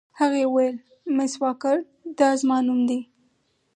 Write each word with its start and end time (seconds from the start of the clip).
هغې 0.19 0.43
وویل: 0.47 0.75
مس 1.15 1.33
واکر، 1.41 1.77
دا 2.17 2.29
زما 2.39 2.57
نوم 2.67 2.79
دی. 2.89 2.99